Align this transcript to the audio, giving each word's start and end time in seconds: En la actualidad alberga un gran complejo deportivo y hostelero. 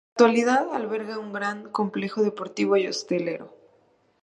En 0.01 0.07
la 0.07 0.11
actualidad 0.25 0.73
alberga 0.73 1.19
un 1.19 1.31
gran 1.31 1.69
complejo 1.71 2.23
deportivo 2.23 2.75
y 2.75 2.87
hostelero. 2.87 3.53